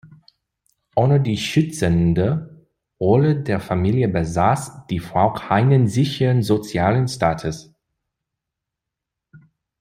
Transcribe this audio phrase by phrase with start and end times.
[0.95, 2.65] Ohne die schützende
[2.99, 7.71] Rolle der Familie besaß die Frau keinen sicheren sozialen Status.